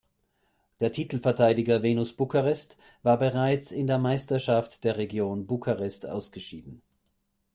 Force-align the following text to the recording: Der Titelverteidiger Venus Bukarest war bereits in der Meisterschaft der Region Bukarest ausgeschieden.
Der 0.79 0.91
Titelverteidiger 0.91 1.83
Venus 1.83 2.13
Bukarest 2.15 2.75
war 3.03 3.19
bereits 3.19 3.71
in 3.71 3.85
der 3.85 3.99
Meisterschaft 3.99 4.83
der 4.83 4.97
Region 4.97 5.45
Bukarest 5.45 6.07
ausgeschieden. 6.07 6.81